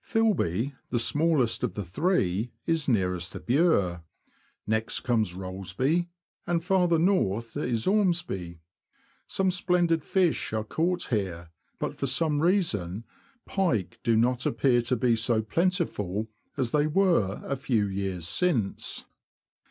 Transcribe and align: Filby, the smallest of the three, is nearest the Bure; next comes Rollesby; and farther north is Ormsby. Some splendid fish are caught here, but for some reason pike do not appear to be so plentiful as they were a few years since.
Filby, 0.03 0.73
the 0.89 0.97
smallest 0.97 1.61
of 1.63 1.75
the 1.75 1.83
three, 1.85 2.51
is 2.65 2.87
nearest 2.89 3.33
the 3.33 3.39
Bure; 3.39 4.01
next 4.65 5.01
comes 5.01 5.33
Rollesby; 5.35 6.07
and 6.47 6.63
farther 6.63 6.97
north 6.97 7.55
is 7.55 7.85
Ormsby. 7.85 8.57
Some 9.27 9.51
splendid 9.51 10.03
fish 10.03 10.53
are 10.53 10.63
caught 10.63 11.09
here, 11.09 11.51
but 11.77 11.97
for 11.99 12.07
some 12.07 12.39
reason 12.41 13.03
pike 13.45 13.99
do 14.01 14.17
not 14.17 14.47
appear 14.47 14.81
to 14.81 14.95
be 14.95 15.15
so 15.15 15.43
plentiful 15.43 16.31
as 16.57 16.71
they 16.71 16.87
were 16.87 17.39
a 17.45 17.55
few 17.55 17.85
years 17.85 18.27
since. 18.27 19.05